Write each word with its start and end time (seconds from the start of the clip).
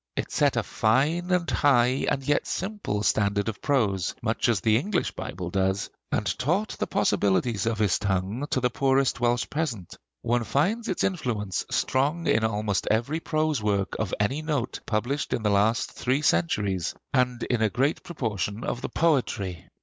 It 0.15 0.31
set 0.31 0.57
a 0.57 0.63
fine 0.63 1.29
and 1.29 1.47
high 1.47 2.07
and 2.09 2.23
yet 2.23 2.47
simple 2.47 3.03
standard 3.03 3.47
of 3.47 3.61
prose, 3.61 4.15
much 4.23 4.49
as 4.49 4.59
the 4.59 4.75
English 4.77 5.11
Bible 5.11 5.51
does; 5.51 5.91
and 6.11 6.25
taught 6.39 6.69
the 6.69 6.87
possibilities 6.87 7.67
of 7.67 7.77
his 7.77 7.99
tongue 7.99 8.47
to 8.49 8.59
the 8.59 8.71
poorest 8.71 9.19
Welsh 9.19 9.47
peasant. 9.51 9.95
One 10.23 10.43
finds 10.43 10.89
its 10.89 11.03
influence 11.03 11.67
strong 11.69 12.25
in 12.25 12.43
almost 12.43 12.87
every 12.89 13.19
prose 13.19 13.61
work 13.61 13.95
of 13.99 14.11
any 14.19 14.41
note 14.41 14.79
published 14.87 15.33
in 15.33 15.43
the 15.43 15.51
last 15.51 15.91
three 15.91 16.23
centuries, 16.23 16.95
and 17.13 17.43
in 17.43 17.61
a 17.61 17.69
great 17.69 18.01
proportion 18.01 18.63
of 18.63 18.81
the 18.81 18.89
poetry. 18.89 19.67